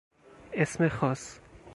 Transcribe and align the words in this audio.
اسم 0.53 0.87
خاص 0.89 1.39